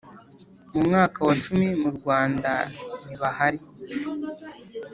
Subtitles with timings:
[0.71, 2.51] Mu mwaka wa cumi mu Rwanda
[3.05, 3.59] ntibahari